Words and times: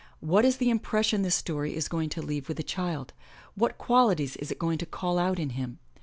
What 0.19 0.45
is 0.45 0.57
the 0.57 0.71
impression 0.71 1.21
this 1.21 1.35
story 1.35 1.75
is 1.75 1.87
going 1.87 2.09
to 2.09 2.23
leave 2.23 2.47
with 2.47 2.57
the 2.57 2.63
child? 2.63 3.13
What 3.53 3.77
qualities 3.77 4.35
is 4.37 4.49
it 4.49 4.57
going 4.57 4.79
to 4.79 4.87
call 4.87 5.19
out 5.19 5.37
in 5.37 5.51
him? 5.51 5.77